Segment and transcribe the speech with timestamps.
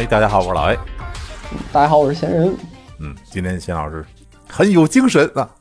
[0.00, 0.78] 哎，大家好，我是老 A。
[1.70, 2.56] 大家好，我是闲人。
[3.00, 4.02] 嗯，今天贤老师
[4.48, 5.54] 很有精神啊，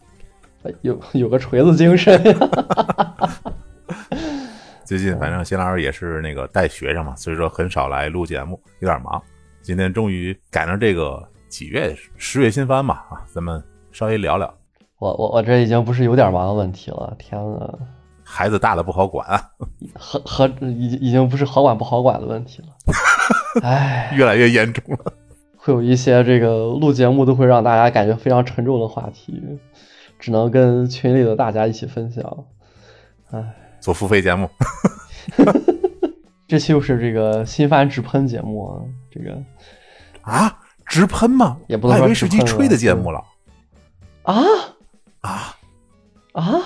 [0.64, 3.30] 哎有有个锤子精神呀。
[4.86, 9.22] 最近反正贤老师也是那个带学生嘛，所以说很少来录节目，有点忙。
[9.62, 14.50] 今天终于赶上这个几月十月新番嘛啊，咱们稍微聊聊。
[15.00, 17.78] 我我我这已经不是有点忙的问题了，天呐，
[18.32, 19.50] 孩子大了不好管啊，
[19.96, 22.68] 和和已已经不是好管不好管的问题了。
[23.64, 25.14] 哎，越来越严重了。
[25.58, 29.42] 会有一些这个录节目都会让大家感觉非常沉重的话题，
[30.20, 32.46] 只能跟群里的大家一起分享。
[33.32, 33.44] 哎，
[33.80, 34.48] 做付费节目，
[36.48, 38.80] 这期又是这个新番直喷节目啊，
[39.12, 39.38] 这个
[40.22, 41.58] 啊，直喷吗？
[41.68, 43.24] 也不能说是直喷集吹的节目了
[44.24, 44.36] 啊
[45.22, 45.56] 啊！
[46.34, 46.62] 啊！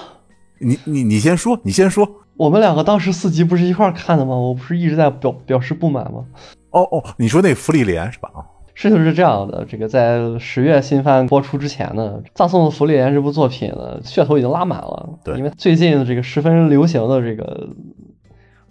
[0.64, 2.08] 你你你先说，你先说。
[2.36, 4.36] 我们两个当时四集不是一块儿看的吗？
[4.36, 6.26] 我不是一直在表表示不满吗？
[6.72, 8.32] 哦哦，你说那福利莲是吧？
[8.34, 8.42] 啊，
[8.74, 15.10] 事情是这样的，这个在十月新番播出之前呢，《葬送的福利莲》这部作品呢，噱头已经拉满了。
[15.24, 17.70] 对因为最近这个十分流行的这个，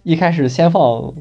[0.03, 1.13] 一开始先放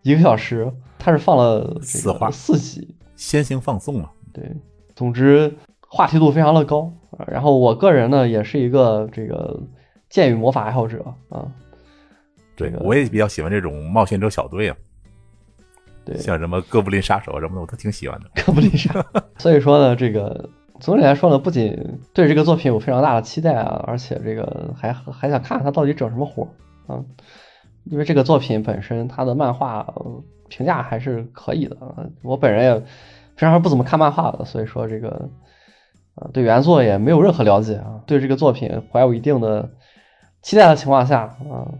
[0.00, 2.94] 一个小时，它是放了这个四话四集。
[3.14, 4.10] 先行放送了。
[4.32, 4.50] 对，
[4.96, 5.54] 总之
[5.86, 6.90] 话题度非常的高。
[7.18, 9.60] 啊然后我个人呢，也是一个这个
[10.10, 11.48] 剑与魔法爱好者啊。
[12.54, 14.76] 对这，个我也比较喜欢这种冒险者小队啊，
[16.04, 18.26] 对，像什么哥布林杀手什么的，我都挺喜欢的。
[18.44, 19.02] 哥布林杀。
[19.38, 27.04] 所以说呢，这个总体来说呢，不仅对这个作品有非常大的期待啊，而且这个还还想看看他到底整什么活儿啊。
[27.84, 32.74] 因为这个作品本身它的漫画呃评价还是可以的啊，我本人也
[33.36, 35.30] 平常不怎么看漫画的，所以说这个
[36.14, 39.70] 啊对原作也没有任何了解啊，对这个作品怀有一定的
[40.42, 41.78] 期待的情况下嗯，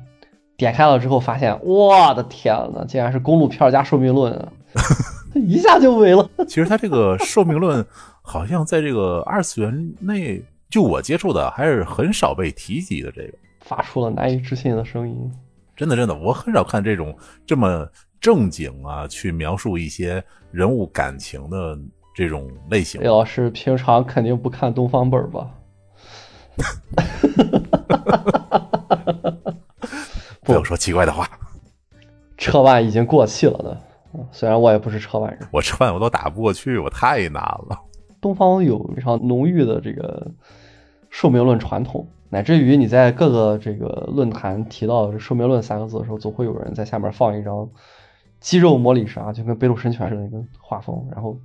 [0.56, 4.52] 点开了之后发现，我的天呐，竟然是公路片儿加寿命论啊，
[5.34, 6.28] 一下就没了。
[6.46, 7.84] 其实它这个寿命论
[8.22, 13.10] 好像在这个二次元内，就我接触的还是很少被提及的。
[13.12, 15.32] 这个发出了难以置信的声音。
[15.76, 17.16] 真的真的，我很少看这种
[17.46, 17.88] 这么
[18.20, 20.22] 正经啊，去描述一些
[20.52, 21.78] 人物感情的
[22.14, 23.06] 这种类型李。
[23.06, 25.48] 老师平常肯定不看东方本儿吧？
[30.42, 31.28] 不要说奇怪的话，
[32.36, 33.80] 车腕已经过气了的。
[34.12, 37.78] 嗯虽然我也不是车腕人，我车万我都打不过去，我太难了。
[38.20, 40.26] 东方有非常浓郁的这个
[41.10, 47.70] 寿命论传统，乃至于你在各个这个论坛提到这寿命论三个字的时候，总会有人在下面放一张
[48.40, 51.38] 肌肉模拟啥，就跟北斗神拳似的那个画风，然后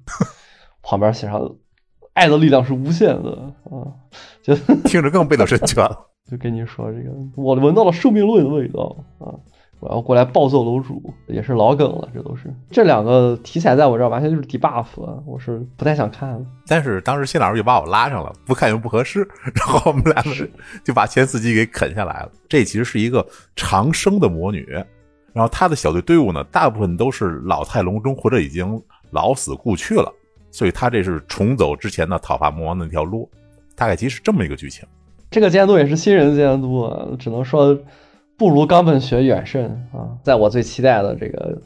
[0.81, 1.55] 旁边写上
[2.13, 3.31] “爱的力量是无限的”
[3.69, 3.93] 啊，
[4.41, 6.07] 就听着更北斗神拳了。
[6.29, 9.33] 就跟你说这个，我闻到了宿命论的味道啊！
[9.81, 16.41] 我要过来暴揍楼主，也是老梗了，这都是这两个题材在我这儿完全就是 debuff，啊我是不太想看了。
[16.65, 20.49] 但是当时谢老师就把我拉上了，不看又不合适， 然后我们俩是
[20.83, 22.31] 就把前四集给啃下来了。
[22.49, 23.23] 这其实是一个
[23.55, 24.65] 长生的魔女，
[25.33, 28.81] 然后她的小队队伍呢，大部分都是老态龙钟或者已经
[29.11, 30.11] 老死故去了，
[30.49, 33.29] 所以她这是重走之前的讨伐魔王的那条路，
[33.75, 34.87] 大概其实是这么一个剧情。
[35.35, 37.77] 这个监督也是新人监督啊，只能说
[38.37, 40.15] 不如冈本学远胜啊。
[40.23, 41.61] 在我最期待的这个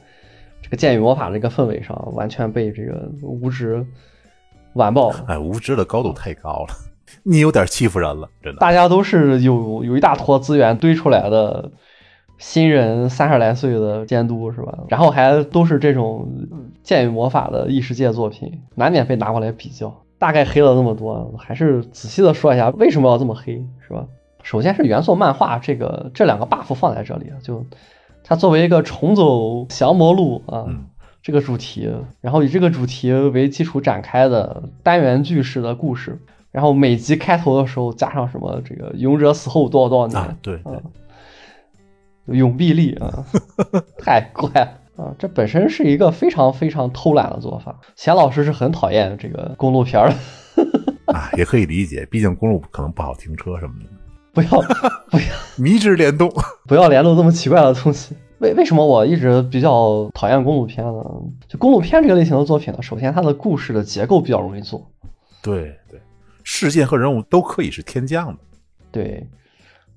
[0.59, 3.85] 这个剑与魔法这个氛围上，完全被这个无知
[4.74, 5.24] 完爆了。
[5.28, 6.74] 哎，无知的高度太高了，
[7.22, 8.59] 你有点欺负人了，真的。
[8.59, 11.72] 大家都是有有一大坨资源堆出来的
[12.40, 14.80] 新人，三十来岁的监督是吧？
[14.88, 16.28] 然后还都是这种
[16.81, 19.96] 剑与魔法的异世界作品，难免被拿过来比较。
[20.19, 24.06] 大概黑了那么多，还是仔细的说一下为什么要这么黑，是吧？
[24.44, 27.66] 首先是元素漫画这个这两个 buff 放在这里，就
[28.24, 30.66] 它作为一个重走降魔路啊。
[30.68, 30.85] 嗯
[31.21, 36.18] 这个主题，然后以这个主题为基础展开的单元剧式的故事，
[36.50, 40.81] 然后每集开头的时候加上什么这个勇者死后多少多少年，啊，对对啊，
[42.27, 43.25] 永碧丽啊，
[44.00, 45.16] 太怪了啊！
[45.18, 47.80] 这本身是一个非常非常偷懒的做法。
[47.96, 53.90] 钱老师是很讨厌这个公路片儿的，啊，也可以理解，毕竟公路可能不好停车什么的。
[54.31, 54.62] 不要
[55.10, 55.24] 不要
[55.57, 56.30] 迷之联动，
[56.68, 58.16] 不要联动这么奇怪的东西。
[58.40, 61.04] 为为什么我一直比较讨厌公路片呢？
[61.48, 64.86] 就公路片这个类型的作品呢，首先它的故事的结构比较容易做，
[65.42, 66.00] 对对，
[66.44, 68.38] 事件和人物都可以是天降的。
[68.92, 69.28] 对，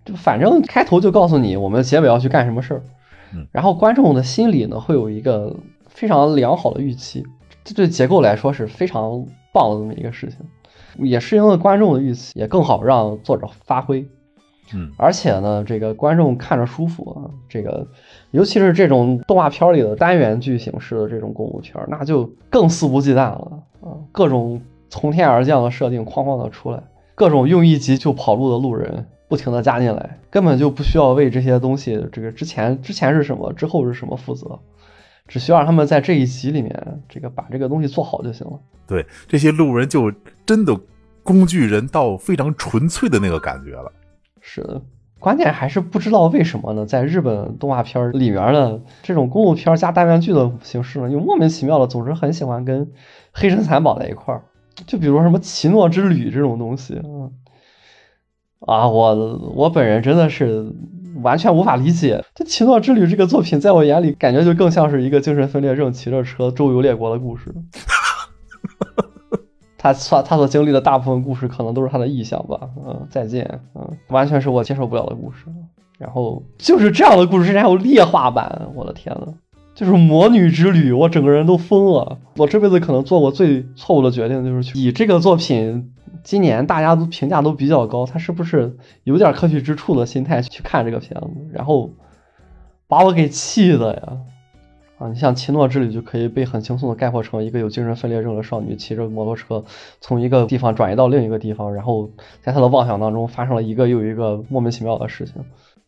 [0.05, 2.83] 就反正开头就告诉你我们结尾要去干什么事儿，
[3.35, 5.55] 嗯然后观众的心理呢会有一个
[5.87, 7.25] 非常良好的预期，
[7.65, 14.07] 这对结构来说是非常棒的这么一个事情，也适应了观众的预期，也更好让作者发挥。
[14.75, 17.87] 嗯，而且呢，这个观众看着舒服啊，这个
[18.31, 23.93] 尤其是这种动画片里的单元剧形式的这种公路片，那就更肆无忌惮了啊！
[24.13, 26.83] 各种从天而降的设定哐哐的出来，
[27.15, 34.59] 各种用一集就跑路的路人不停的加进来，根本就不需要为这些东西这个之前之前是什么，之后是什么负责，
[35.27, 38.61] 只需要让他们在这一集里面这个把这个东西做好就行了。
[38.87, 40.13] 对，这些路人就
[40.45, 40.79] 真的
[41.23, 43.91] 工具人到非常纯粹的那个感觉了。
[44.43, 44.83] 是的，
[45.19, 46.85] 关键还是不知道为什么呢？
[46.85, 52.87] 在日本动画片里面的这种公路片加单元剧的形式呢，又莫名其妙的总是很喜欢跟
[53.33, 54.43] 黑神残绑在一块儿。
[54.87, 57.31] 就比如说什么《奇诺之旅》这种东西，嗯，
[58.67, 59.15] 啊，我
[59.55, 60.73] 我本人真的是
[61.23, 62.25] 完全无法理解。
[62.35, 67.55] 这《奇诺之旅》这个作品，在我眼里感觉就更像是一个精神分裂症骑着车周游列国的故事。
[69.77, 72.61] 他所他所经历的大部分故事，可能都是他的臆想吧。
[72.87, 75.47] 嗯，再见，嗯，完全是我接受不了的故事。
[75.99, 79.35] 然后就是这样的故事，竟然有劣化版，我的天呐，
[79.83, 82.21] 就是《魔女之旅》，我整个人都疯了。
[82.37, 85.93] 我这辈子可能做过最错误的决定，就是以这个作品，
[86.23, 91.91] 今年大家都评价都比较高，它是不是有点可取之处的心态去看这个片子，然后
[92.87, 94.19] 把我给气的呀。
[94.99, 99.65] 啊，你像《奇诺之旅》就可以被很轻松的概括成一个有精神分裂症的少女骑着摩托车
[100.01, 102.09] 从一个地方转移到另一个地方，然后
[102.41, 105.35] 在她的妄想当中发生了一个又一个莫名其妙的事情。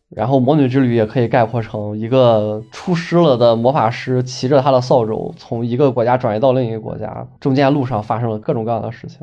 [0.09, 9.19] 然后《魔女之旅》也可以概括成一个出师了的魔法师骑着他的扫帚从一个国家转移到另一个国家，中间路上发生了各种各样的事情。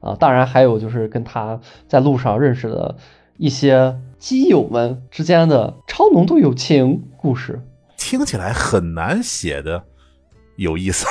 [0.00, 2.94] 啊，当然还有就是跟他在路上认识的
[3.38, 7.60] 一些基友们之间的超浓度友情故事。
[7.96, 9.82] 听起来很难写的
[10.56, 11.06] 有意思。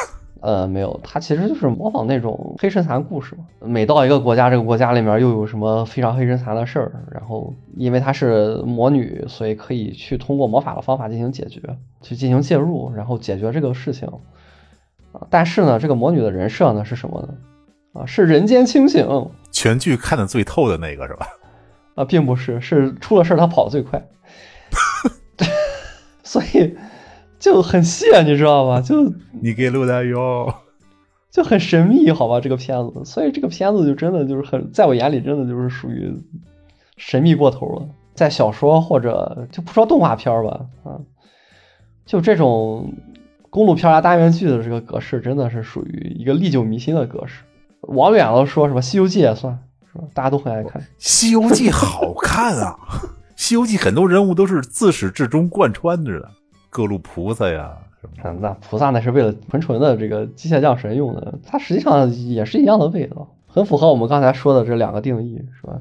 [0.46, 3.44] 呃，没有，它其实就是模仿那种黑神残故事嘛。
[3.62, 11.62] 每到一个国家，这个国家里面又有什么非常黑神残的事儿，然后因为她是魔女，所以可以去通过魔法的方法进行解决，
[12.04, 14.08] 去进行介入，然后解决这个事情。
[15.14, 18.02] 啊，但是呢，这个魔女的人设呢是什么呢？
[18.02, 19.04] 啊，是人间清醒，
[19.52, 21.26] 全剧看的最透的那个是吧？
[21.96, 24.00] 啊，并不是，是出了事儿她跑得最快。
[26.24, 26.76] 所以
[27.46, 28.82] 就很细啊，你知道吧？
[28.82, 30.52] 就你给录的哟，
[31.30, 32.42] 就很神秘，好吧？
[32.42, 36.12] 这个片子，所以这个片子就真的就是很，在我眼里真的就是属于
[36.98, 37.88] 神秘过头了。
[38.16, 40.98] 在小说或者就不说动画片吧，啊，
[42.04, 42.92] 就这种
[43.52, 47.44] 公路片啊、单元剧的这个格式，真的是属于一个历久弥新的格式。
[47.82, 49.56] 往远了说，什么《西游记》也算
[49.92, 50.06] 是吧？
[50.16, 52.76] 大家都很爱看《西游记》，好看啊。
[53.36, 56.32] 《西游记》很多人物都是自始至终贯穿着的，
[56.76, 58.38] 各路菩萨呀什么。
[58.42, 65.80] 那菩萨那是为了纯纯的这个机械降神用的，它实际上也是一样的味道，很符合我们刚才说的这两个定义，是吧？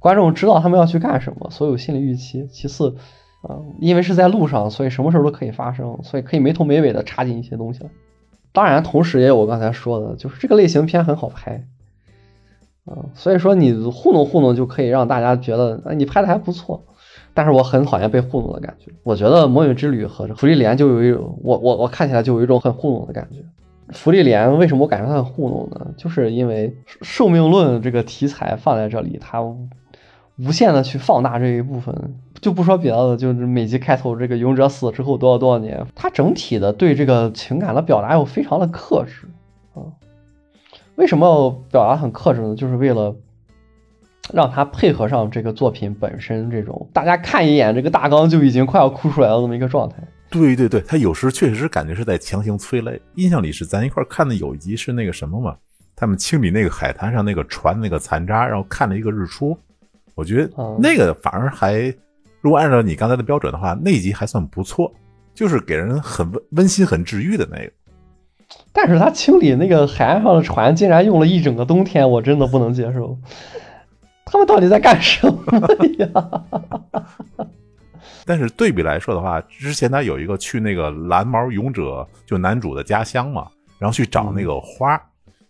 [0.00, 2.48] 观众知道他们要去干什么，所以有心理预期。
[2.48, 2.96] 其次，
[3.42, 7.90] 啊，因为是在路上，所以什么事都可以发生，所以可以没头没尾的插进一些东西来。
[8.50, 11.64] 当然，同时也有我刚才说的，就是这个类型片很好拍。
[12.86, 16.82] 嗯，所以说你糊弄糊弄就可以让大家觉得，哎，你拍的还不错。
[17.34, 18.90] 但是我很讨厌被糊弄的感觉。
[19.02, 23.40] 我觉得《魔女之旅》和《福利莲》就有一种，我我我看起来就有一种很糊弄的感觉。
[23.90, 25.88] 《福利莲》为什么我感觉它很糊弄呢？
[25.98, 31.94] 就是因为寿命论这个题材放在这里，它无限的去放大这一部分，
[32.40, 39.28] 就不说别的，就是每集开头这个勇者死之后多少多少年，它整体的对这个情感的表达又非常的克制
[39.74, 39.84] 啊。
[40.96, 42.54] 为什么要表达很克制呢？
[42.56, 43.14] 就是为了
[44.32, 49.96] 让他配合上这个作品本身这种大家看一眼这个大纲就已经快要哭出来了这么一个状态。
[50.30, 53.00] 对对对，他有时确实感觉是在强行催泪。
[53.14, 55.54] 印象里是咱一块看的有一集是那个什么嘛，
[55.94, 59.56] 他们清理那个海滩上那个船那个残渣，然后看了一个日出。
[60.16, 61.94] 我觉得那个反而还，
[62.40, 64.92] 如果按照你刚才的标准的话，那集还算不错，
[65.34, 67.70] 就是给人很温温馨、很治愈的那个。
[68.72, 73.16] 但是他清理那个海岸上的船，竟然用了一整个冬天，我真的不能接受。
[74.24, 75.42] 他们到底在干什么
[75.98, 76.08] 呀？
[78.26, 85.00] 但是对比来说的话，之前他有一个去那个蓝毛勇者，就男主的家乡嘛，然后去找那个花，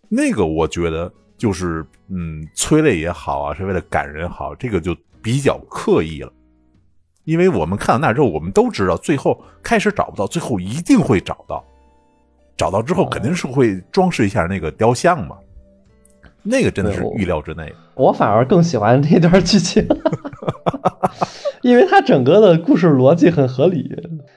[0.08, 6.32] 那个我觉得就是嗯，催泪也好啊，是为了感人好，这个就比较刻意了。
[7.22, 11.64] 因为我们看到那之后，我们都知道，最后开始找不到，最后一定会找到。
[12.56, 15.36] 找到之后肯定是会装饰一下那个雕像嘛，
[16.44, 17.72] 那个真的是预料之内。
[17.94, 19.86] 我反而更喜欢那段剧情，
[21.62, 23.90] 因为它整个的故事逻辑很合理。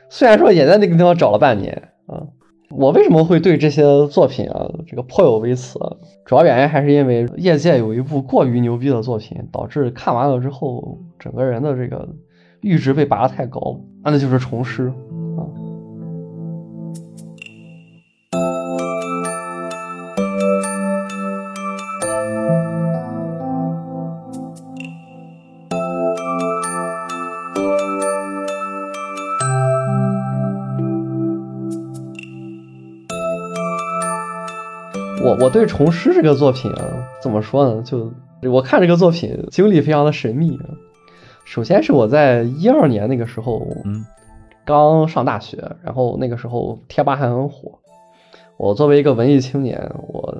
[0.10, 2.24] 虽然说也在那个地方找了半年啊，
[2.70, 5.80] 我为什么会对这些作品啊这个颇有微词？
[6.26, 12.08] 主要原因还是因为业界有一部过于牛逼的作品，导致看完了之后，整个人的这个
[12.62, 14.88] 阈值被拔得太高了，那就是《虫师》
[35.28, 37.82] 我我对《重师》这个作品啊，怎么说呢？
[37.82, 38.14] 就
[38.50, 40.58] 我看这个作品经历非常的神秘。
[41.44, 44.06] 首先是我在一二年那个时候，嗯，
[44.64, 47.78] 刚上大学，然后那个时候贴吧还很火。
[48.56, 50.38] 我作为一个文艺青年，我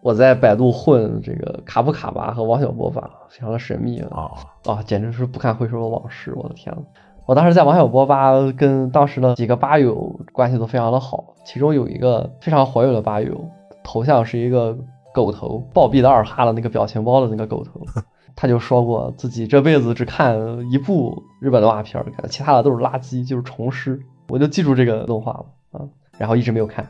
[0.00, 4.30] 我在百度混这个卡夫卡吧和王小波吧，非常的神秘啊
[4.64, 6.32] 啊，简直是不堪回首的往事！
[6.34, 6.80] 我的天呐，
[7.26, 13.50] 我当时在王小波吧跟当时的几个吧友关系都非常的好，其中有一个非常活跃的吧友。
[13.82, 14.76] 头像是一个
[15.12, 17.80] 狗头，暴毙的二哈的那个表情包的那个狗头，
[18.36, 20.38] 他就说过自己这辈子只看
[20.70, 24.00] 一部日本动画片，其他的都是垃圾，就是虫师。
[24.28, 25.82] 我就记住这个动画了啊，
[26.16, 26.86] 然后一直没有看。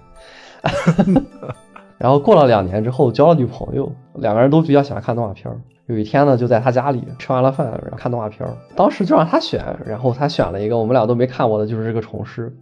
[1.97, 5.51] 然后过了两年之后交了女朋友，两个人都比较喜欢看动画片。
[5.87, 8.47] 有一天呢，就在他家里吃完了饭，然后看动画片。
[8.77, 12.55] 当时就让他选，然后他选了一个我们俩都没看过的，就是这个虫师。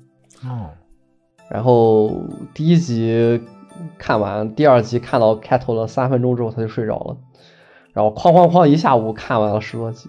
[0.45, 0.71] 哦，
[1.51, 2.11] 然后
[2.55, 3.41] 第一集。
[3.99, 7.17] 看完第二集，看到开头了三分钟之后，他就睡着了。
[7.93, 10.09] 然后哐哐哐一下午看完了十多集，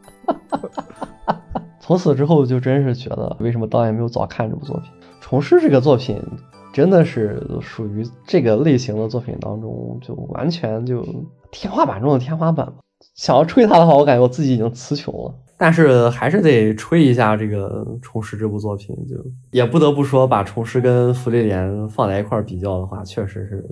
[1.80, 4.90] 从此之后就真是觉得，为什么导演没有早看这部作品？
[5.20, 6.22] 《虫师》这个作品
[6.72, 11.04] 真的是属于这个类型的作品当中，就完全就
[11.50, 12.72] 天花板中的天花板。
[13.14, 15.34] 想要吹它的话，我感觉我自己已经词穷了。
[15.58, 19.16] 但是还是得吹一下这个《虫师》这部作品，就
[19.50, 23.68] 也不得不说，把《虫师》跟《芙莉莲》放在一块比较的话，确实是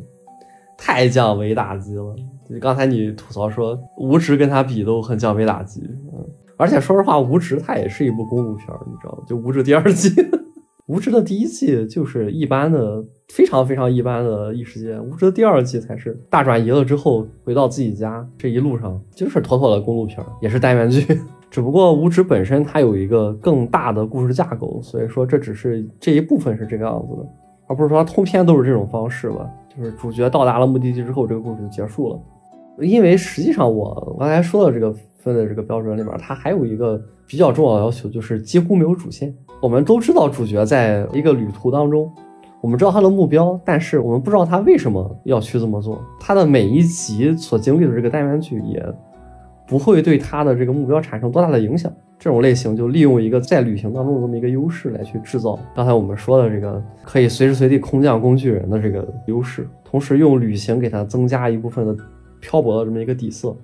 [0.77, 2.17] 太降维打击了。
[2.51, 5.81] 就刚才你吐槽说《无职》跟他比都很降维打击，
[6.13, 6.27] 嗯，
[6.57, 9.23] 而且说实话，《无职》它也是一部公路片，你知道吗？
[9.27, 10.11] 就《无职》第二季，
[10.87, 21.05] 《无职》的第一季就是一般的，非常非常一般的异世界，《无职》的第二季才是大转移了之后回到自己家，这一路上就是妥妥的公路片，也是单元剧。
[21.51, 27.29] 只不过无职本身它有一个更大的故事架构，所以说这只是这一部分是这个样子的，
[27.67, 29.49] 而不是说通篇都是这种方式吧。
[29.75, 32.21] 就是主角到达了目的地之后，这个故事就结束了。
[32.81, 39.35] 因为实际上我刚才说的这个分的这个标准里面，它还有一个比较重要的要求，就是几乎没有主线。
[39.63, 42.13] 我们都知道主角在一个旅途当中，
[42.61, 46.03] 我们知道他的目标，但是我们不知道他为什么要去这么做。
[46.21, 48.85] 他的每一集所经历的这个单元剧也。
[49.67, 51.93] 不会对他的这个目标产生多大的影响。
[52.19, 61.95] 这种类型就利用一个在旅行当中的这么一个优势来去制造刚才我们说的这个可以随时随地空降工具人的这个优势，同时用旅行给他增加一部分的
[62.41, 63.55] 漂泊的这么一个底色。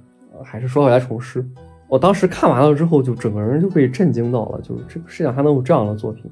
[0.45, 1.45] 还是说回来重师，
[1.89, 6.25] 我当时看完了之后就整个人就被震惊到了，就是这个世界上还能有这样的作品。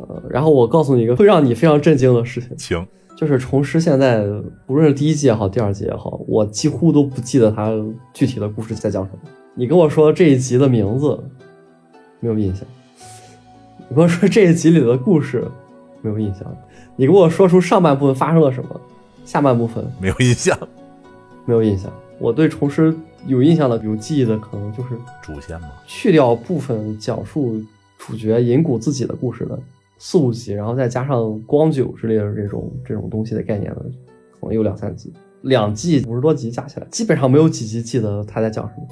[0.00, 2.86] 呃，然后我告诉你一个会让你非常震惊的事情，请。
[3.18, 4.24] 就是重师现在
[4.68, 7.72] 无论是第一季也好，第二季也好，我几乎都不记得它
[8.14, 9.18] 具体的故事在讲什么。
[9.56, 11.18] 你跟我说这一集的名字
[12.20, 12.64] 没有印象，
[13.88, 15.44] 你跟我说这一集里的故事
[16.00, 16.46] 没有印象，
[16.94, 18.80] 你给我说出上半部分发生了什么，
[19.24, 20.56] 下半部分没有印象，
[21.44, 21.90] 没有印象。
[22.20, 22.94] 我对重师
[23.26, 27.60] 有印象的、有记忆的，可能就是主线嘛，去掉部分讲述
[27.98, 29.58] 主角银谷自己的故事的。
[29.98, 33.82] 四五集，然后再加上光九之类的这种这种东西的概念呢，
[34.40, 35.12] 可能有两三集，
[35.42, 38.86] 两季五十多集加起来，基本上没有几集记得他在讲什么。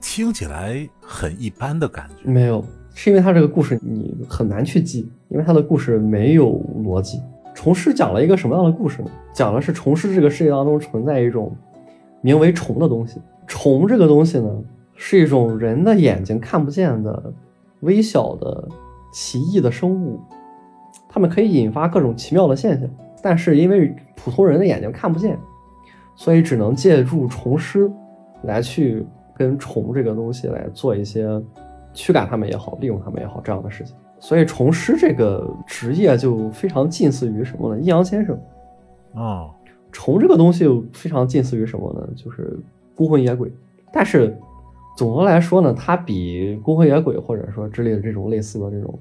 [0.00, 2.28] 听起来很一般的感觉。
[2.28, 2.64] 没有，
[2.94, 7.20] 是因为他这个故事你很难去记，因为他的故事没有逻辑。
[7.54, 9.10] 虫师讲了一个什么样的故事呢？
[9.32, 11.54] 讲的是虫师这个世界当中存在一种
[12.22, 13.20] 名为虫的东西。
[13.46, 14.50] 虫这个东西呢，
[14.96, 17.32] 是一种人的眼睛看不见的
[17.80, 18.66] 微小的
[19.12, 20.18] 奇异的生物。
[21.12, 22.88] 它们可以引发各种奇妙的现象，
[23.20, 25.36] 但是因为普通人的眼睛看不见，
[26.14, 27.90] 所以只能借助虫师
[28.44, 31.28] 来去跟虫这个东西来做一些
[31.92, 33.96] 驱赶它们也好，利用它们也好这样的事情。
[34.20, 37.80] 所以虫师这个职业就非常近似于什么呢？
[37.80, 38.38] 阴阳先生。
[39.14, 39.50] 啊，
[39.90, 42.08] 虫这个东西非常近似于什么呢？
[42.14, 42.56] 就是
[42.94, 43.50] 孤魂野鬼。
[43.92, 44.38] 但是
[44.96, 48.96] 总的来说呢，它比孤魂野鬼或者说之类的这种类似的这种。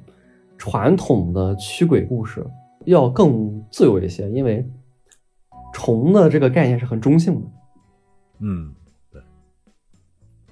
[0.60, 2.46] 传统的驱鬼故事
[2.86, 4.64] 要更自由一些，因为
[5.74, 7.48] 虫的这个概念是很中性的。
[8.42, 8.76] 嗯，
[9.10, 9.22] 对，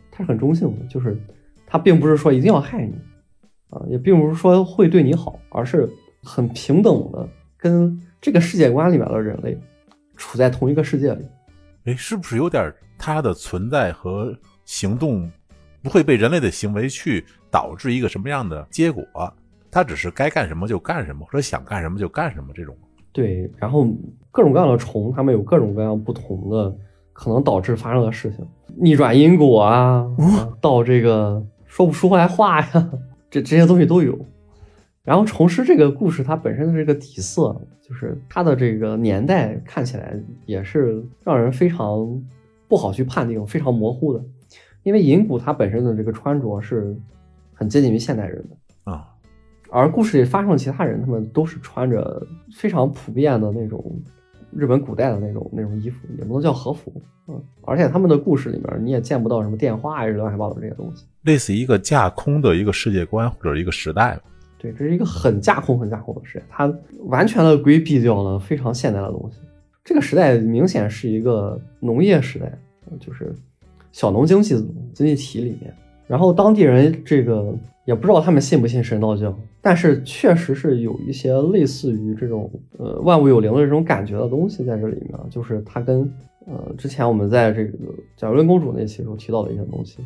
[0.09, 1.21] 它是很中性的，就是
[1.67, 2.95] 它并不是说一定要害你
[3.69, 5.89] 啊，也并不是说会对你好，而是
[6.23, 9.57] 很平等的跟这个世界观里面的人类
[10.15, 11.27] 处在同一个世界里。
[11.83, 14.33] 哎，是不是有点它的存在和
[14.63, 15.29] 行动
[15.81, 19.03] 不会被人类的行为去导致一个什么样的结果？
[19.69, 22.75] 它只是该干什么就干什么，或者想干什么就干什么这种。
[23.11, 23.87] 对，然后
[24.31, 26.75] 各种各样的虫，它们有各种各样不同的
[27.13, 28.45] 可能导致发生的事情，
[28.75, 30.07] 逆转因果啊，
[30.61, 32.91] 到这个说不出来话呀，
[33.29, 34.17] 这这些东西都有。
[35.03, 40.13] 然后虫师这个故事，它本身的这个底色，就是它的这个年代看起来
[40.45, 42.21] 也是让人非常
[42.67, 44.21] 不好去判定，非常模糊的。
[44.83, 46.95] 因为银谷它本身的这个穿着是
[47.53, 49.07] 很接近于现代人的啊，
[49.69, 53.83] 而故事里发生的其他人，他们都是穿着非常普遍的那种
[54.51, 56.93] 日本古代的那种那种衣服，也不能叫和服，
[57.27, 64.17] 嗯，而且他们的故事里面你也见不到什么电话呀、乱七八糟这些东西，类似一个架空的一个世界观或者一个时代。
[64.57, 66.73] 对，这是一个很架空、很架空的时代，它
[67.05, 69.37] 完全的规避掉了非常现代的东西。
[69.83, 72.51] 这个时代明显是一个农业时代，
[72.99, 73.35] 就是
[73.91, 74.55] 小农经济
[74.93, 75.73] 经济体里面。
[76.07, 77.53] 然后当地人这个
[77.87, 85.17] 也不知道他们信不信神道教，但是确实是有一些类似于这种呃万物有灵的这种感觉的东西在这里面。
[85.29, 86.01] 就是它跟
[86.45, 87.77] 呃之前我们在这个
[88.17, 89.99] 贾瑞公主那期时候提到的一些东西。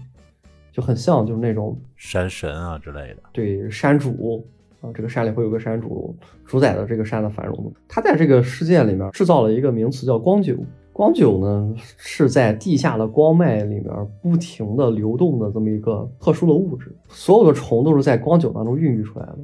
[0.72, 3.18] 就很像，就是那种山神啊之类的。
[3.34, 4.46] 对，山主
[4.80, 7.74] 啊，这个山里会有个山主，主宰的这个山的繁荣。
[7.90, 10.56] 他在这个世界里面制造了一个名词叫光九。
[11.02, 13.86] 光九呢，是在地下的光脉里面
[14.22, 16.96] 不停的流动的这么一个特殊的物质。
[17.10, 19.40] 所有的虫都是在光九当中孕育出来的，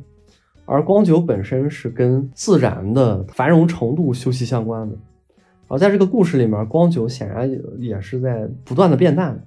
[0.68, 4.96] 而光九本身是跟自然的繁荣程度休戚相关的。
[5.68, 9.44] 而在这个故事里面，光九显然也也是在不断的变淡的。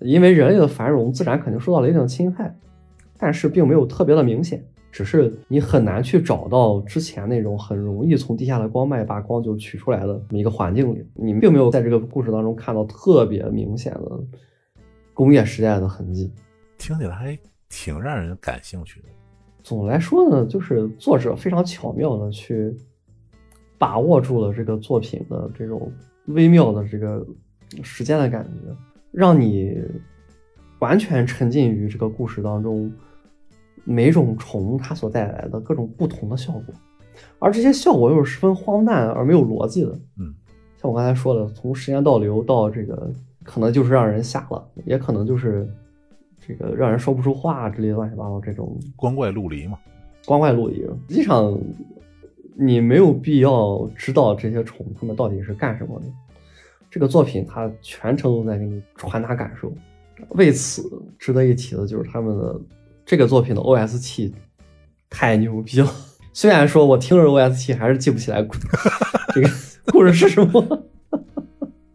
[0.00, 2.56] 因为人类的繁荣，自然肯定受到了一定的侵害，
[3.18, 14.20] 但是并没有特别的明显，只是你很难去找到之前那种很容易从地下的光脉把光就取出来的这么一个环境里，你并没有在这个故事当中看到特别明显的
[15.14, 16.32] 工业时代的痕迹，
[16.78, 19.08] 听起来还挺让人感兴趣的。
[19.62, 22.74] 总的来说呢，就是作者非常巧妙的去
[23.78, 25.92] 把握住了这个作品的这种
[26.26, 27.26] 微妙的这个
[27.82, 28.74] 时间的感觉。
[29.12, 29.76] 让你
[30.78, 32.90] 完全沉浸于这个故事当中，
[33.84, 36.74] 每种虫它所带来的各种不同的效果，
[37.38, 39.90] 而这些效果又是十分荒诞而没有逻辑的。
[40.18, 40.34] 嗯，
[40.76, 43.12] 像我刚才说的，从时间倒流到这个，
[43.44, 45.68] 可能就是让人瞎了，也可能就是
[46.38, 49.78] 这个让人说不出话之类的乱七八糟这种光怪陆离嘛。
[50.26, 51.58] 光怪陆离，实际上
[52.54, 56.06] 你没有必要知道这些虫它们到底是干什么的。
[56.90, 59.72] 这个作品它全程都在给你传达感受，
[60.30, 60.82] 为此
[61.18, 62.60] 值得一提的就是他们的
[63.10, 64.32] 这个作品的 OST
[65.08, 65.90] 太牛逼了。
[66.32, 68.40] 虽然说我听着 OST 还是记不起来
[69.34, 69.48] 这个
[69.86, 70.84] 故事是什么，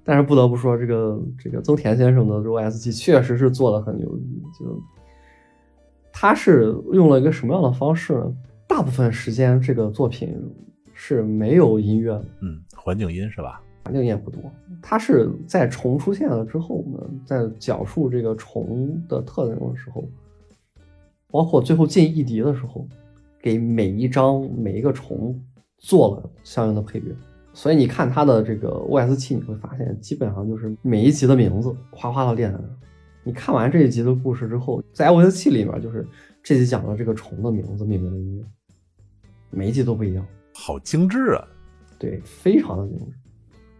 [0.03, 4.43] 但是不得不说这个这个增田先生的 OST 确实是做的很牛逼。
[4.59, 4.77] 就
[6.11, 8.33] 他是用了一个什么样的方式呢？
[8.67, 10.37] 大部分时间这个作品
[10.93, 13.61] 是没有音乐的，嗯，环境音是吧？
[13.85, 14.41] 环境音也不多，
[14.81, 20.03] 它是在虫出现了之后呢，在讲述这个虫的特征的时候，
[21.35, 22.87] 包括最后进异敌的时候，
[23.41, 25.37] 给每一张每一个虫
[25.77, 27.13] 做了相应的配乐。
[27.51, 32.69] 所以你看它的这个 OST，你会发现基本上就是每一集的名字哗哗的列在那。
[33.25, 36.07] 你看完这一集的故事之后，在 OST 里面就是
[36.41, 38.45] 这集讲的这个虫的名字命名的音乐，
[39.49, 41.45] 每一集都不一样，好精致啊！
[41.99, 43.13] 对，非常的精致。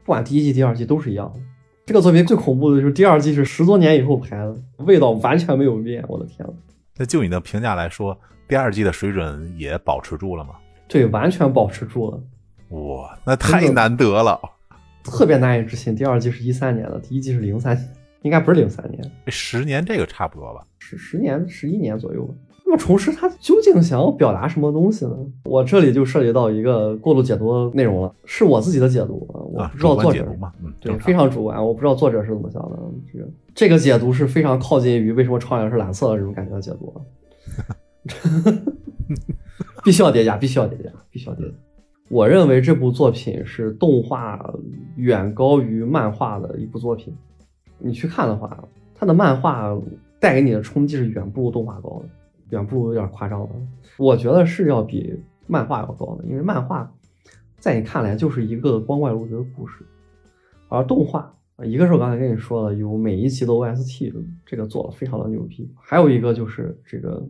[0.03, 1.39] 不管第一季、第二季都是一样的。
[1.85, 6.03] 这个作品最恐怖的就是第二季是十多年以后拍的，味道完全没有变。
[6.09, 6.53] 我的天呐！
[6.97, 10.55] 那就你的评价来说，第二季的水准也保持住了吗？
[10.87, 12.23] 对，完全保持住了。
[12.69, 14.39] 哇，那太难得了，
[15.03, 15.95] 特别难以置信。
[15.95, 20.65] 第二季是一三年的，第一季是零三年，应该不是零三年，十年这个差不多吧？
[20.79, 22.33] 十十年、十一年左右吧。
[22.75, 25.15] 那么虫师他究竟想要表达什么东西呢？
[25.45, 30.27] 我这里就涉及到一个过度解读内容了，是我自己的解读，我不知道作者
[30.61, 32.77] 嗯，对，非常主观，我不知道作者是怎么想的。
[33.13, 36.93] 这个这个解读是非常靠近于为什么窗帘是蓝色的这种感觉的解读，
[39.85, 41.53] 必须要叠加，必须要叠加，必须要叠加。
[42.09, 44.53] 我认为这部作品是动画
[44.97, 47.15] 远高于漫画的一部作品。
[47.77, 48.61] 你去看的话，
[48.93, 49.73] 它的漫画
[50.19, 52.09] 带给你的冲击是远不如动画高的。
[52.49, 53.49] 远不如有点夸张了，
[53.97, 56.91] 我觉得是要比漫画要高的，因为漫画
[57.57, 59.85] 在你看来就是一个光怪陆离的故事，
[60.69, 64.13] 而动画一个是我刚才跟你说了，有每一集的 OST，
[64.45, 67.25] 这个做的非常的牛逼，还有一个就是这个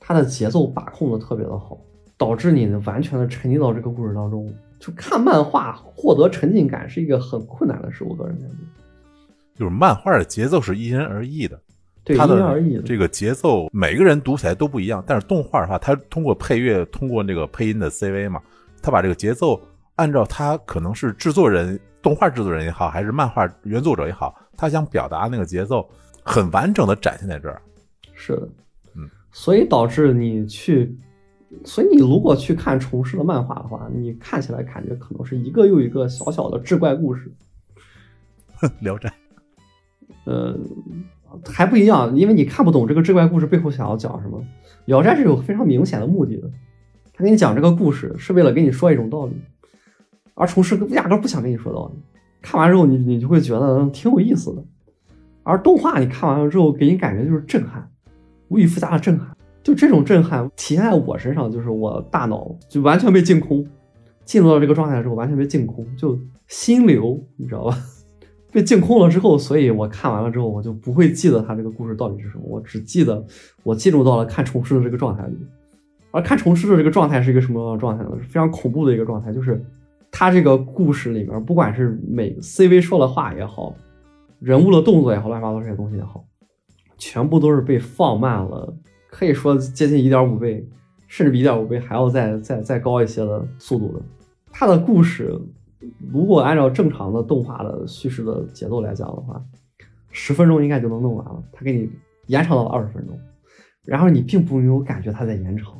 [0.00, 1.78] 它的节奏把控的特别的好，
[2.16, 4.52] 导致你呢完全的沉浸到这个故事当中。
[4.78, 8.56] 就看漫画获得沉浸感是一个很困难的事，我个人感觉。
[9.54, 11.58] 就是漫画的节奏是因人而异的，
[12.06, 12.82] 对，因它的。
[12.82, 15.02] 这个节奏每个人读起来都不一样。
[15.06, 18.40] 但是动画的话，它通过配乐，通过那个配音的 CV 嘛，
[18.80, 19.60] 它把这个节奏
[19.96, 25.84] 按照它可能是制作人、动画制作人也好，还是漫画原作者也好，他想表达那个节奏，
[26.22, 27.60] 很完整的展现在这儿。
[28.14, 28.48] 是的，
[28.94, 30.96] 嗯，所以导致你去，
[31.64, 37.32] 所以你如果去看重师的漫画的话，你看起来感觉可能是一个又一个小小的志怪故事，
[38.80, 39.12] 聊斋，
[40.24, 40.56] 呃，
[41.44, 44.42] 还不一样，因为你看不懂这个志怪故事背后想要讲什么。
[44.86, 46.48] 聊斋是有非常明显的目的的，
[47.12, 49.32] 他给你讲这个故事是为了给你说一种道理，
[50.34, 52.00] 而重师压根不想跟你说道理。
[52.40, 54.62] 看完之后你你就会觉得挺有意思的，
[55.42, 57.90] 而动画你看完了之后给你感觉就是震撼，
[58.48, 59.36] 无以复加的震撼。
[59.64, 63.66] 就这种震撼体现在我身上，就是我大脑就完全被净空，
[64.24, 67.76] 进入到这个状态之后完全被净空，就心流，你知道吧？
[68.56, 73.22] 被净空了之后，所以我看完了之后，我就不会记得他这个故事到底是什么，我只记得
[73.62, 75.36] 我进入到了看重师的这个状态里。
[76.10, 78.10] 而看重师的这个状态是一个什么样的状态呢？
[78.18, 79.62] 是非常恐怖的一个状态，就是
[80.10, 83.74] 他这个故事里面，不管是每 CV 说的话也好，
[84.40, 86.24] 人物的动作也好，乱七八糟这些东西也好，
[86.96, 88.74] 全部都是被放慢了，
[89.10, 90.66] 可以说接近一点五倍，
[91.08, 94.02] 甚至比一点五倍还要再再再高一些的速度的。
[94.50, 95.38] 他的故事
[96.12, 99.42] 如果按照正常的动画的叙事的节奏来讲的话，
[100.10, 101.42] 十分钟应该就能弄完了。
[101.52, 101.90] 他给你
[102.26, 103.18] 延长到了二十分钟，
[103.84, 105.74] 然后你并不没有感觉他在延长，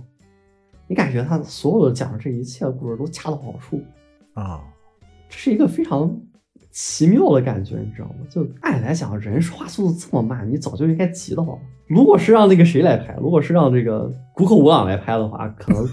[0.86, 3.80] 你感觉他所有的讲的这一切的故事都恰到好处，
[4.34, 4.62] 啊，
[5.28, 6.14] 这是一个非常
[6.70, 8.16] 奇妙的感觉，你知道吗？
[8.28, 11.58] 就按理来讲，人说话速度这么慢，你早就应该急到了。
[11.86, 15.86] 如果是让那个谁来拍，如果是让这个谷口武朗来拍的话，可能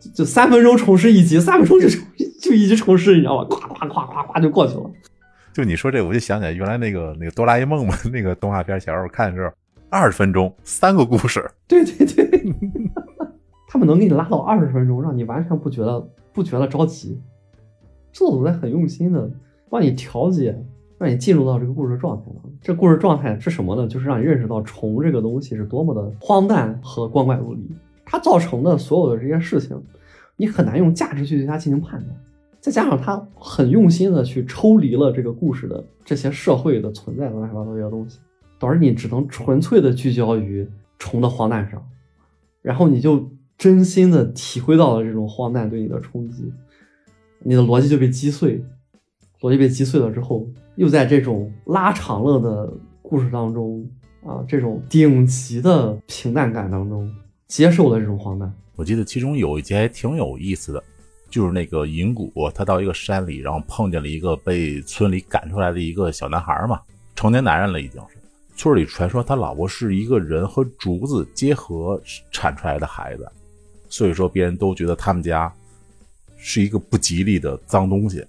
[0.00, 2.02] 就就三分钟重试一集，三分钟就重
[2.48, 3.46] 就一集重试，你知道吗？
[3.50, 4.90] 咵咵咵咵咵就过去了。
[5.52, 9.52] 就你说这，我就想起来原来那个那个哆啦 A 梦嘛，那个动画片，小时候看的时候，
[9.90, 12.54] 二十分钟三个故事，对 对对，
[13.68, 16.00] 他们能给你拉到二十分钟，让你完全不觉得
[16.32, 17.20] 不觉得着急，
[18.12, 19.30] 作者在很用心的
[19.68, 20.58] 帮你调节，
[20.96, 22.52] 让你进入到这个故事状态当中。
[22.62, 23.86] 这故事状态是什么呢？
[23.86, 29.78] 就是让你认识到虫这个东西是多么的荒诞和光怪陆离，它造成的所有的这些事情，
[30.36, 32.16] 你很难用价值去对它进行判断。
[32.60, 38.18] 再加上他很用心的去抽离了这个故事的这些社会的存在的乱七八糟这些东西，
[38.58, 40.68] 导致你只能纯粹的聚焦于
[40.98, 41.82] 虫的荒诞上，
[42.60, 46.52] 然后你就真心的体会到了这种荒诞对你的冲击，
[47.40, 48.62] 你的逻辑就被击碎，
[49.40, 53.88] 逻辑被击碎了之后，又在这种拉长了的故事当中
[54.24, 57.08] 啊，这种顶级的平淡感当中，
[57.46, 58.52] 接受了这种荒诞。
[58.74, 60.82] 我记得其中有一集还挺有意思的，
[61.30, 66.80] 就是那个银谷，他到一个山里，然后碰见了一个被村里赶出来的一个小男孩嘛，
[67.14, 68.16] 成年男人了已经是。
[68.56, 72.00] 村里传说他老婆是一个人和竹子结合
[72.32, 73.30] 产出来的孩子，
[73.88, 75.52] 所以说别人都觉得他们家
[76.36, 78.26] 是一个不吉利的脏东西。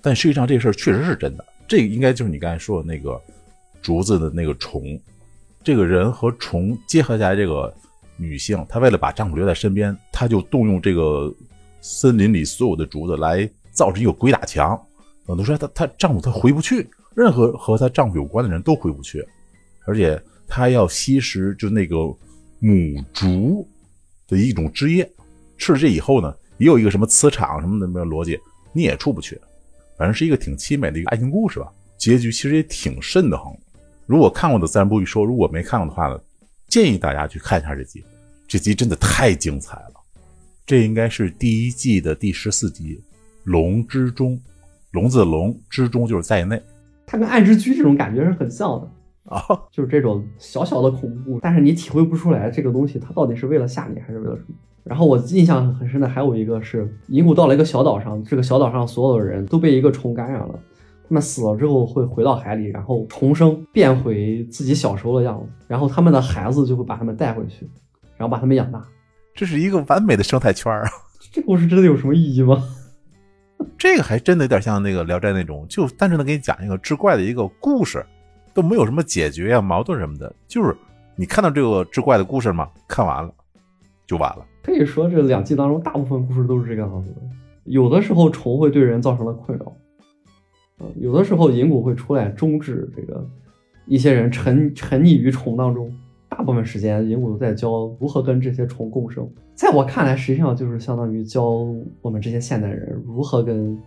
[0.00, 3.20] 但实际上这事儿确实是真的，这应该就是你刚才说的那个
[3.80, 5.00] 竹子的那个虫，
[5.62, 7.72] 这个人和虫结合下来这个
[8.16, 11.32] 女性，她为了把丈夫留在身边，她就动用这个
[11.82, 14.80] 森林里所有的竹子来造成一个鬼打墙。
[15.26, 19.22] 等于说她她丈夫她回不去，任何和她丈夫有关的人都回不去，
[19.84, 21.96] 而且她要吸食就那个
[22.60, 23.68] 母竹
[24.26, 25.10] 的一种汁液，
[25.58, 28.38] 吃了这以后呢，也有一个什么磁场什么的那么逻辑，
[28.72, 29.40] 你也出不去。
[29.96, 33.54] 反正是一个挺凄美的一个爱情故事吧，结局其实也挺瘆得慌。
[34.06, 36.20] 如果看过的自然不必说，如果没看过的话呢，
[36.68, 38.04] 建议大家去看一下这集，
[38.48, 40.01] 这集真的太精彩了。
[40.64, 42.96] 这应该是第一季的第十四集
[43.44, 44.32] 《龙之中》，
[44.92, 46.60] 笼子的笼之中就是在内
[47.04, 48.88] 它跟《暗之居》这种感觉是很像的，
[49.34, 49.42] 啊。
[49.72, 54.54] 就是这种小小的恐怖，但是你体会不出来这个东西它到底是为了吓你还是为了什么。
[54.84, 60.58] 然后我印象很深的还有一个是银谷到了一个小岛上，这个小岛上所有的人都被一个虫感染了，
[61.08, 67.68] 他们死了之后会回到海里，然后重生变回自己小时候的样子，然后他们的孩子就会把他们带回去，
[68.16, 68.82] 然后把他们养大。
[69.34, 70.90] 这是一个完美的生态圈啊！
[71.32, 72.62] 这故事真的有什么意义吗？
[73.78, 78.04] 这个还真的有点像那个《聊斋》那种，就单纯的给你讲一个志怪的一个故事，
[78.52, 80.76] 都没有什么解决呀、矛盾什么的，就是
[81.16, 82.68] 你看到这个志怪的故事吗？
[82.86, 83.32] 看完了
[84.06, 84.44] 就完了。
[84.62, 87.20] 可以说这两季当中大部分故事都是这个样子的。
[87.64, 89.72] 有的时候虫会对人造成了困扰，
[90.80, 93.26] 嗯，有的时候银谷会出来终止这个
[93.86, 95.90] 一些人沉沉溺于虫当中。
[96.32, 99.30] 大大部分时间银谷都在教如何跟这些虫共生。
[99.54, 101.64] 在我看来，实际上就是相当于教
[102.00, 103.78] 我们这些现代人如何跟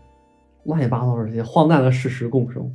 [0.64, 2.74] 乱七八糟的这些荒诞的事实共生。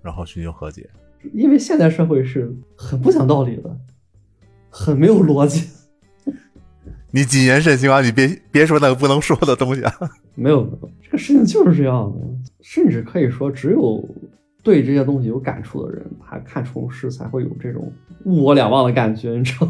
[0.00, 0.88] 然后寻求和解。
[1.32, 3.76] 因为现代社会是很不讲道理的，
[4.70, 5.68] 很没有逻辑。
[7.10, 8.00] 你谨言慎行啊！
[8.00, 9.92] 你别别说那个不能说的东西啊！
[10.36, 10.64] 没有，
[11.02, 12.18] 这个事情就是这样的。
[12.60, 14.08] 甚至可以说，只有
[14.62, 17.92] 对这些东西有感触的人，他看虫师才会有这种
[18.24, 19.68] 物我两忘的感觉，你知道？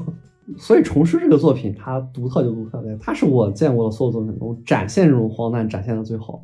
[0.59, 6.43] 所以虫师这个作品，它独特就独特在，它是我见过的所有作品中展现这种荒诞展现的最好，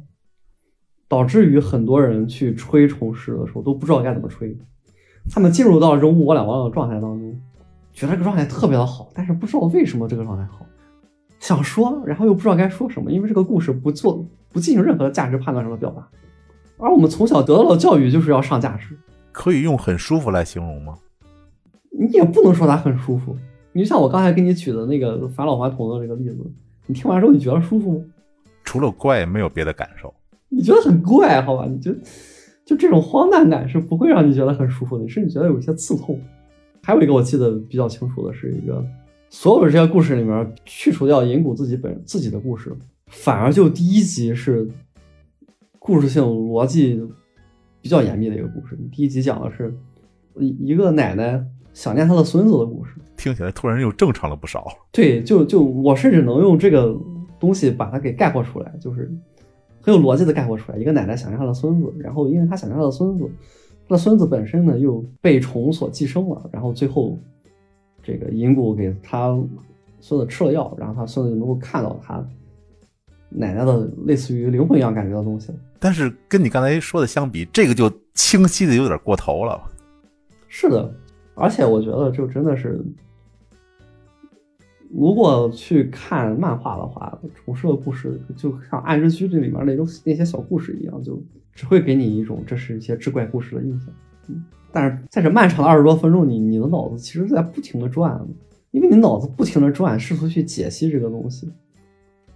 [1.09, 4.57] 导致于很多人去吹虫师的时候都不知道该怎么吹。
[5.31, 7.39] 他们进入到这种物我两忘的状态当中，
[7.93, 10.65] 觉得这个状态特别的好，但是不知道为什么这个状态好。
[11.39, 16.09] 想说，然后又不知道该说什么，因为这个故事不做不进行任何的价值判断上的表达，
[16.79, 18.97] 而我们从小得到的教育就是要上价值，
[19.33, 20.97] 可以用很舒服来形容吗？
[21.91, 23.37] 你也不能说它很舒服。
[23.73, 26.38] 你就像我刚才给你举的那个返老还童的这个例子，
[26.87, 28.05] 你听完之后你觉得舒服吗？
[28.64, 30.12] 除了怪，没有别的感受。
[30.49, 31.67] 你觉得很怪，好吧？
[31.69, 31.93] 你就
[32.64, 36.19] 就这种荒诞感是不会让你觉得很舒服的，你甚至觉得有些刺痛。
[36.83, 38.85] 还有一个我记得比较清楚的是一个。
[39.31, 42.75] 所有的这些故事里面，去除掉银谷自己本自己的故事，
[43.09, 44.67] 反而就第一集是
[45.79, 47.01] 故事性逻辑
[47.81, 48.79] 比较严密的一个故事。
[48.93, 49.77] 第一集讲的是
[50.38, 54.67] 一一个奶奶想念她的孙子的故事，听起来突然又正常了不少。
[54.93, 56.97] 对，就就我甚至能用这个
[57.41, 59.11] 东西把它给概括出来，就是
[59.81, 60.79] 很有逻辑的概括出来。
[60.79, 63.31] 一个奶奶想念她的孙子，然后因为她想念她的孙子，
[63.88, 67.19] 她的孙子本身呢又被虫所寄生了，然后最后。
[68.01, 69.38] 这个银谷给她
[70.01, 72.27] 孙子吃了药，然后她孙子就能够看到他
[73.29, 75.59] 奶奶的类似于灵魂一样感觉的东西了。
[75.79, 79.61] 但是跟你刚才说的相比，这个就清晰的有点过头了。
[80.49, 80.93] 是的，
[81.35, 82.83] 而且我觉得就真的是，
[84.91, 91.23] 如果去看漫画的话，重设的故事就像《暗之居》这里面那种那些小故事一样，就
[91.55, 93.88] 只会给你一种这是一些志怪故事的印象。
[94.29, 94.45] 嗯。
[94.73, 98.21] 但是在这漫长的二十多分钟，你你的脑子其实在不停的转，
[98.71, 101.51] 因为你脑子不停的转，试图去解析这个东西，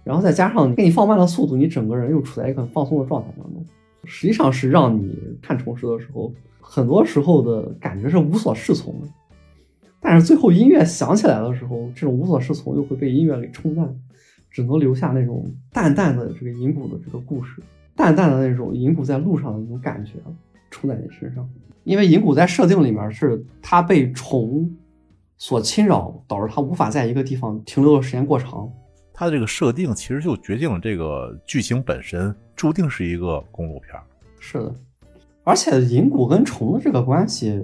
[0.03, 3.65] 然后再加上给你放慢了速度，你整个人又处在一个很放松的状态当中，
[4.03, 9.07] 实际上是让你看虫师的时候，很多时候的感觉是无所适从的。
[10.01, 13.89] 但是最后音乐响起来的时候，这种无所适从又会被音乐给冲淡，
[14.51, 17.61] 只能留下那种淡淡的这个银谷的这个故事，
[17.95, 20.15] 淡淡的那种银谷在路上的那种感觉
[20.69, 21.49] 冲在你身上。
[21.85, 24.69] 因为银谷在设定里面是它被虫
[25.37, 28.69] 所侵扰，导致它无法在一个地方停留的时间过长。
[29.13, 33.93] 它的这个设定其实就决定了这个剧情本身注定是一个公路片。
[34.39, 34.75] 是的，
[35.43, 37.63] 而且银谷跟虫的这个关系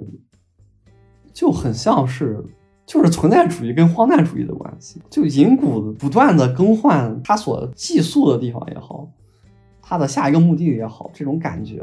[1.32, 2.42] 就很像是
[2.86, 5.02] 就是存在主义跟荒诞主义的关系。
[5.10, 9.06] 就银谷不断的更换它所寄宿的地方也好，
[9.82, 11.82] 它的下一个目的地也好，这种感觉。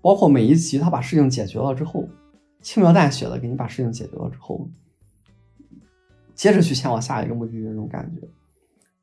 [0.00, 2.08] 包括每一集，他把事情解决了之后，
[2.62, 4.68] 轻描淡写的给你把事情解决了之后，
[6.34, 8.26] 接着去前往下一个目的地，那种感觉，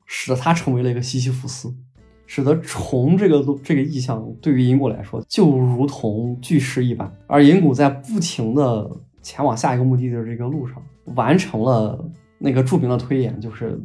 [0.06, 1.74] 使得他成为了一个西西弗斯，
[2.26, 7.12] 使得虫这个这个意象对于银谷来说就如同巨石一般。
[7.28, 8.89] 而银谷在不停的
[9.22, 10.82] 前往下一个目的地的这个路上，
[11.15, 12.04] 完成了
[12.38, 13.80] 那个著名的推演，就是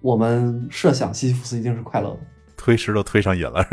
[0.00, 2.20] 我们设想西西弗斯一定是快乐的，
[2.56, 3.66] 推石头推上瘾了。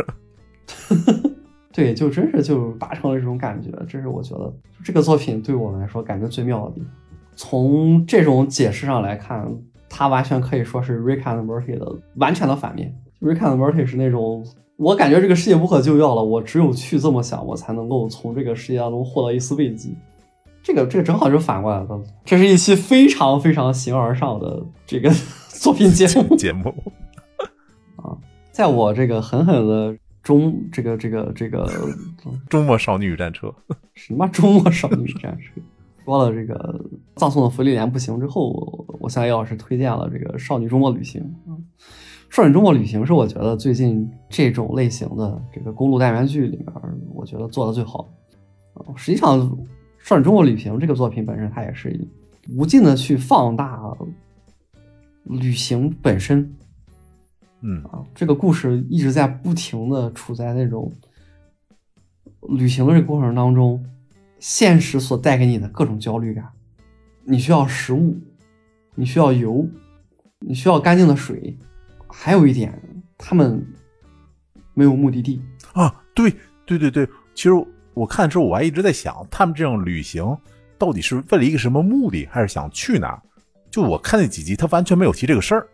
[1.73, 6.89] 对，就真是就达成了这种感觉，这是我觉得这个作品对我来说感觉最妙的地方。
[7.33, 9.49] 从这种解释上来看，
[9.91, 12.95] 它完全可以说是 Rick and Morty 的完全的反面。
[13.19, 14.45] Rick and Morty 是那种
[14.77, 19.89] 我感觉这个世界无可救药了，我只有去这么想，我才能够从这个世界当中获得一丝慰藉。
[20.63, 25.11] 这个这个正好就反过来了，这是一期非常非常形而上的这个
[25.49, 26.73] 作品节目节目
[27.97, 28.17] 啊，
[28.51, 29.97] 在我这个狠狠的。
[30.23, 31.67] 中这个这个这个
[32.47, 33.51] 周末少女与战车
[33.95, 35.59] 什么周末少女与战车？
[36.05, 36.79] 说了这个
[37.15, 41.65] 葬送的福利莲不行之后，我向叶老师推荐了这个少女周末旅行嗯。
[42.29, 46.67] 少女周末旅行是我觉得最近这种类型的这个公路单元剧里面，
[47.13, 48.07] 我觉得做的最好
[48.75, 48.95] 啊。
[48.95, 49.37] 实际上，
[49.99, 52.07] 少女周末旅行这个作品本身，它也是
[52.55, 53.81] 无尽的去放大
[55.23, 56.55] 旅行本身。
[57.59, 60.91] 嗯啊，这个故事一直在不停的处在那种
[62.49, 63.83] 旅行的这个过程当中，
[64.39, 66.47] 现实所带给你的各种焦虑感。
[67.25, 68.17] 你需要食物，
[68.95, 69.67] 你需要油，
[70.39, 71.57] 你需要干净的水，
[72.09, 72.73] 还有一点，
[73.17, 73.65] 他们
[74.73, 75.41] 没有目的地
[75.73, 76.03] 啊。
[76.13, 76.33] 对
[76.65, 77.51] 对对对，其实
[77.93, 80.37] 我看的时候我还一直在想，他们这种旅行
[80.77, 83.21] 到底是为了一个什么目的，还是想去哪儿？
[83.69, 85.67] 就我看那几集，他完全没有提这个事儿。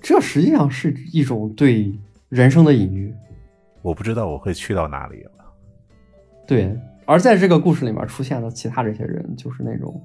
[0.00, 1.92] 这实际上是一种对
[2.28, 3.12] 人生的隐喻。
[3.82, 5.30] 我不知道我会去到哪里了。
[6.46, 10.00] 对，而在这个故事里面出现的其他这些人，就是那种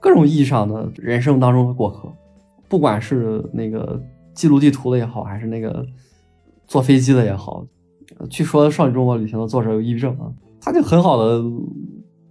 [0.00, 2.10] 各种意义上的人生当中的过客，
[2.68, 4.02] 不管是那个
[4.34, 5.84] 记录地图的也好，还是那个
[6.66, 7.64] 坐飞机的也好。
[8.28, 11.40] 据说《少女中国旅行》的作者有抑郁症啊，他就很好的，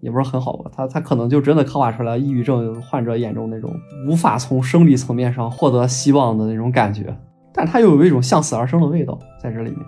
[0.02, 3.74] 也不是很好吧，他他可能就真的刻画出来抑郁症患者眼中那种
[4.08, 7.18] 无法从生理层面上获得希望的那种感觉，
[7.54, 9.80] 但他又有一种向死而生的味道在这里面。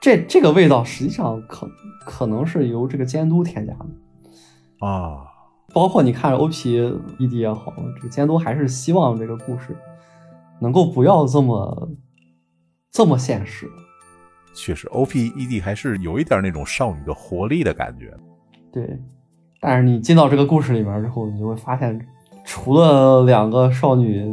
[0.00, 1.68] 这这个味道实际上可
[2.04, 5.18] 可能是由这个监督添加的啊，
[5.72, 6.76] 包括你看 O P
[7.18, 9.76] E D 也好，这个监督还是希望这个故事
[10.60, 11.88] 能够不要这么
[12.90, 13.68] 这么现实。
[14.52, 18.12] 确实，O P E D 还是有一点那种少女的活力的感觉。
[18.72, 18.98] 对，
[19.60, 21.98] 但是你进到这个故事里面之后，你就会发现，
[22.44, 24.28] 除了两个少女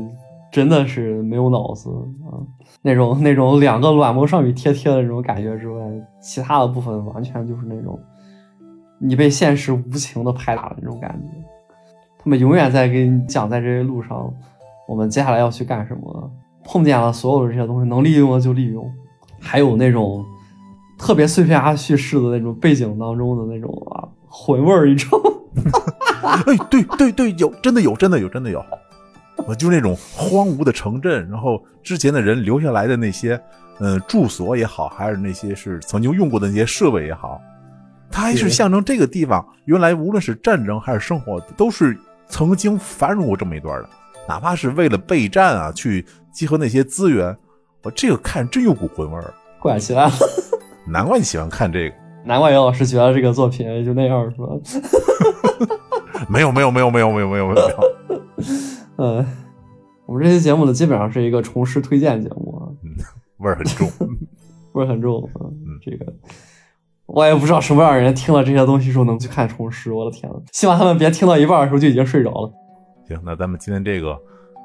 [0.52, 1.92] 真的是没有脑子
[2.26, 2.42] 啊，
[2.82, 5.80] 那种那种两个软萌少女贴贴的那种感觉之外，
[6.20, 8.00] 其他的部分完全就是那种
[9.00, 11.28] 你被现实无情的拍打的那种感觉。
[12.18, 14.34] 他们永远在给你讲，在这些路上，
[14.88, 16.32] 我们接下来要去干什么，
[16.64, 18.92] 碰见了所有的这些东西，能利用的就利用。
[19.40, 20.26] 还有那种
[20.98, 25.20] 特别碎片化叙事的那种背景当中的那种啊，混味儿一种。
[26.24, 28.64] 哎，对对对，有真的有真的有真的有，
[29.48, 33.40] 我就那种荒芜的城镇，然后之前的人留下来的那些，
[33.80, 37.40] 嗯，住所也好，还是那些是曾经用过的那些设备也好，
[38.18, 41.96] 它还是象征这个地方原来无论是战争还是生活，都是
[42.28, 43.90] 曾经繁荣过这么一段的，
[44.28, 46.04] 哪怕是为了备战啊，去
[46.34, 47.38] 集合那些资源。
[47.84, 50.12] 我这个看真有股魂味儿，怪起来了。
[50.88, 54.48] 难怪你喜欢看这个，难怪袁老师觉得这个作品就那样，是吧？
[56.28, 58.24] 没有，没有，没有，没有，没有，没有，没有。
[58.98, 59.26] 嗯，
[60.08, 62.66] 我们这期节目呢，基本上是一个重师推荐节目啊，
[63.38, 63.88] 味儿很重，
[64.74, 65.30] 味儿很重。
[65.40, 66.12] 嗯，这个
[67.08, 72.52] 我也不知道什么样的人听了这些东西时候能去看重师，我的天呐，希望他们别听到一半的时候就已经睡着了。
[73.08, 74.18] 行，那咱们今天这个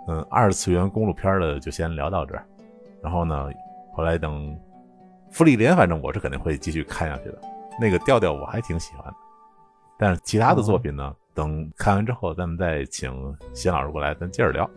[0.09, 2.45] 嗯二次元公路片的就先聊到这儿。
[3.01, 3.49] 然后呢，
[3.95, 4.51] 后来等
[5.31, 7.39] 《芙莉莲》，反正我是肯定会继续看下去的。
[7.81, 9.15] 那个调调我还挺喜欢的，
[9.99, 13.13] 但是其他的作品呢，等看完之后，咱们再请
[13.55, 14.69] 新老师过来，咱接着聊。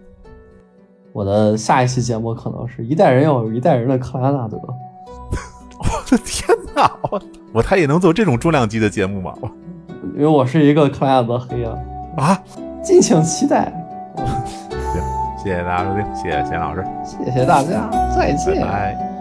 [1.12, 4.58] 我的下一期节目可能是一代人要有一代人的克拉纳德。
[5.80, 6.92] 我的天哪！
[7.10, 7.20] 我
[7.56, 9.34] 我他也能做这种重量级的节目吗？
[10.14, 11.74] 因为我是一个克莱纳德黑啊
[12.18, 12.44] 啊！
[12.84, 13.72] 敬请期待。
[14.18, 15.02] 行
[15.42, 18.62] 谢谢大家收听，谢谢钱老师，谢谢大家，再见。
[18.62, 19.15] 拜拜